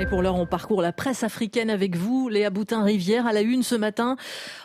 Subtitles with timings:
[0.00, 3.64] Et pour l'heure, on parcourt la presse africaine avec vous, Léa Boutin-Rivière, à la une
[3.64, 4.14] ce matin.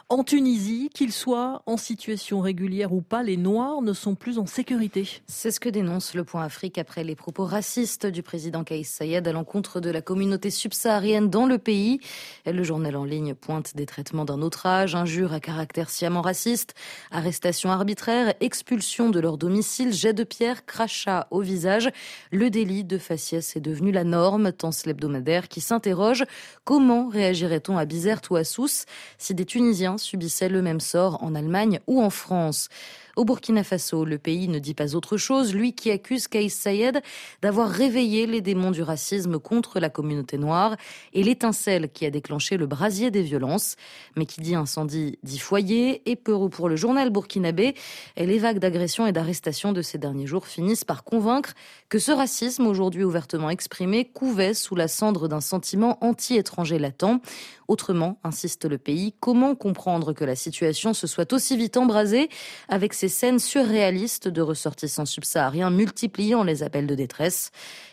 [0.08, 4.46] En Tunisie, qu'ils soient en situation régulière ou pas, les Noirs ne sont plus en
[4.46, 5.10] sécurité.
[5.26, 9.28] C'est ce que dénonce le Point Afrique après les propos racistes du président Kaïs Sayed
[9.28, 12.00] à l'encontre de la communauté subsaharienne dans le pays.
[12.46, 16.76] Le journal en ligne pointe des traitements d'un autre âge, injures à caractère sciemment raciste,
[17.10, 21.90] arrestations arbitraires, expulsion de leur domicile, jet de pierre, crachat au visage.
[22.32, 26.24] Le délit de faciès est devenu la norme, tant l'hebdomadaire qui s'interroge
[26.64, 28.86] comment réagirait-on à Bizerte ou à Sousse
[29.18, 32.70] si des Tunisiens subissaient le même sort en Allemagne ou en France?
[33.16, 37.00] Au Burkina Faso, le pays ne dit pas autre chose, lui qui accuse Kaïs Sayed
[37.44, 40.76] d'avoir réveillé les démons du racisme contre la communauté noire
[41.14, 43.76] et l'étincelle qui a déclenché le brasier des violences.
[44.16, 47.76] Mais qui dit incendie dit foyer et pour, pour le journal burkinabé,
[48.18, 51.54] les vagues d'agressions et d'arrestations de ces derniers jours finissent par convaincre
[51.90, 57.22] que ce racisme aujourd'hui ouvertement exprimé couvait sous la cendre d'un sentiment anti-étranger latent.
[57.68, 62.30] Autrement, insiste le pays, comment comprendre que la situation se soit aussi vite embrasée
[62.68, 67.52] avec ces scènes surréalistes de ressortissants subsahariens multipliant les appels de détresse?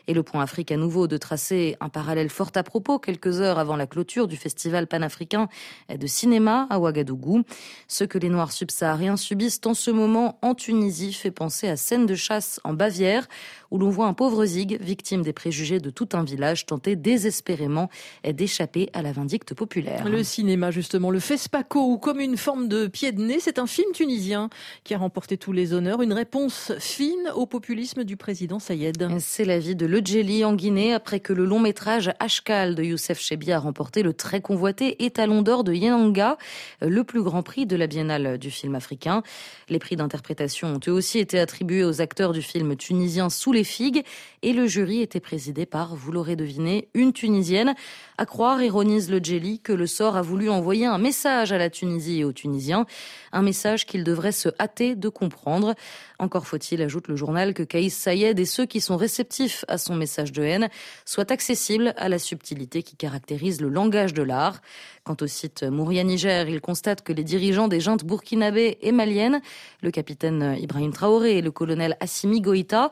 [0.08, 3.60] Et le point Afrique à nouveau de tracer un parallèle fort à propos quelques heures
[3.60, 5.48] avant la clôture du festival panafricain
[5.88, 7.44] de cinéma à Ouagadougou.
[7.86, 12.06] Ce que les Noirs subsahariens subissent en ce moment en Tunisie fait penser à scène
[12.06, 13.28] de chasse en Bavière
[13.70, 17.88] où l'on voit un pauvre zig, victime des préjugés de tout un village, tenter désespérément
[18.24, 20.08] d'échapper à la vindicte populaire.
[20.08, 23.66] Le cinéma, justement, le FESPACO, ou comme une forme de pied de nez, c'est un
[23.66, 24.48] film tunisien
[24.84, 29.06] qui a remporté tous les honneurs, une réponse fine au populisme du président Sayed.
[29.18, 32.82] C'est la vie de Le Djeli en Guinée après que le long métrage Ashkal de
[32.82, 36.38] Youssef Chebi a remporté le très convoité étalon d'or de Yenanga,
[36.80, 39.22] le plus grand prix de la biennale du film africain.
[39.68, 43.64] Les prix d'interprétation ont eux aussi été attribués aux acteurs du film tunisien Sous les
[43.64, 44.04] figues
[44.40, 47.74] et le jury était présidé par, vous l'aurez deviné, une Tunisienne.
[48.16, 51.70] À croire, ironise le Jelly, que le sort a voulu envoyer un message à la
[51.70, 52.86] Tunisie et aux Tunisiens,
[53.32, 55.74] un message qu'ils devraient se hâter de comprendre.
[56.18, 59.96] Encore faut-il, ajoute le journal, que Kaïs Sayed et ceux qui sont réceptifs à son
[59.96, 60.68] message de haine
[61.04, 64.60] soient accessibles à la subtilité qui caractérise le langage de l'art.
[65.04, 69.40] Quant au site Mouria Niger, il constate que les dirigeants des juntes burkinabés et maliennes,
[69.82, 72.90] le capitaine Ibrahim Traoré et le colonel Assimi Goïta,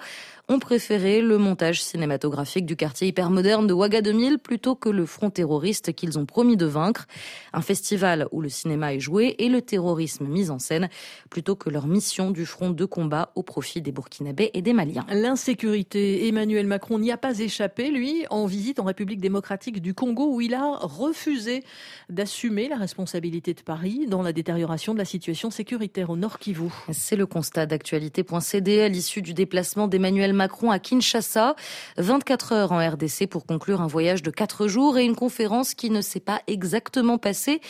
[0.50, 5.92] ont préféré le montage cinématographique du quartier hypermoderne de Ouagadougou plutôt que le front terroriste
[5.92, 7.06] qu'ils ont promis de vaincre.
[7.53, 10.88] Un festival où le cinéma est joué et le terrorisme mis en scène
[11.28, 15.04] plutôt que leur mission du front de combat au profit des Burkinabés et des Maliens.
[15.10, 20.34] L'insécurité, Emmanuel Macron n'y a pas échappé, lui, en visite en République démocratique du Congo
[20.34, 21.62] où il a refusé
[22.08, 26.70] d'assumer la responsabilité de Paris dans la détérioration de la situation sécuritaire au Nord Kivu.
[26.92, 31.56] C'est le constat d'actualité.cd à l'issue du déplacement d'Emmanuel Macron à Kinshasa.
[31.97, 35.91] 24 heures en RDC pour conclure un voyage de 4 jours et une conférence qui
[35.91, 37.60] ne s'est pas exactement passée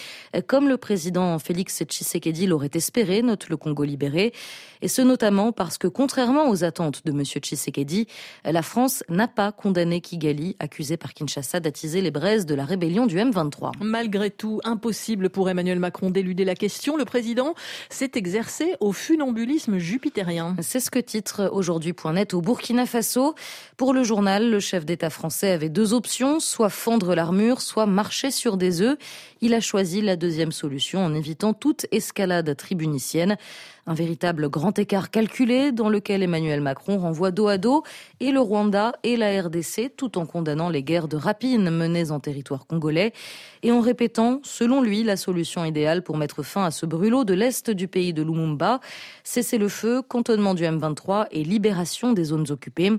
[0.47, 4.33] comme le président Félix Tshisekedi l'aurait espéré, note le Congo libéré.
[4.83, 7.25] Et ce notamment parce que contrairement aux attentes de M.
[7.25, 8.07] Tshisekedi,
[8.45, 13.07] la France n'a pas condamné Kigali, accusé par Kinshasa d'attiser les braises de la rébellion
[13.07, 13.73] du M23.
[13.81, 16.99] Malgré tout, impossible pour Emmanuel Macron d'éluder la question.
[16.99, 17.55] Le président
[17.89, 20.55] s'est exercé au funambulisme jupitérien.
[20.61, 21.95] C'est ce que titre aujourd'hui
[22.33, 22.85] au Burkina.
[23.77, 28.33] Pour le journal, le chef d'État français avait deux options, soit fendre l'armure, soit marcher
[28.33, 28.99] sur des œufs.
[29.41, 33.37] Il a choisi la deuxième solution en évitant toute escalade tribunicienne.
[33.87, 37.85] Un véritable grand écart calculé dans lequel Emmanuel Macron renvoie dos à dos
[38.21, 42.21] et le Rwanda et la RDC tout en condamnant les guerres de rapine menées en
[42.21, 43.15] territoire congolais
[43.63, 47.33] et en répétant, selon lui, la solution idéale pour mettre fin à ce brûlot de
[47.33, 48.81] l'Est du pays de Lumumba,
[49.25, 52.93] cesser le feu, cantonnement du M23 et libération des zones occupées.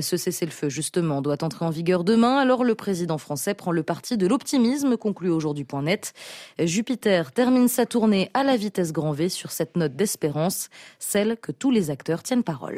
[0.00, 4.16] Ce cessez-le-feu, justement, doit entrer en vigueur demain, alors le président français prend le parti
[4.16, 6.12] de l'optimisme, conclut aujourd'hui Point.net.
[6.58, 10.68] Jupiter termine sa tournée à la vitesse grand V sur cette note d'espérance
[10.98, 12.72] celle que tous les acteurs tiennent parole.